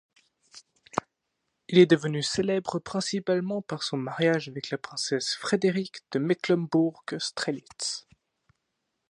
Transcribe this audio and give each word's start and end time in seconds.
Il 1.67 1.77
est 1.77 1.85
devenu 1.85 2.23
célèbre 2.23 2.79
principalement 2.79 3.61
par 3.61 3.83
son 3.83 3.97
mariage 3.97 4.49
avec 4.49 4.71
la 4.71 4.79
princesse 4.79 5.35
Frédérique 5.35 5.99
de 6.11 6.17
Mecklembourg-Strelitz. 6.17 8.07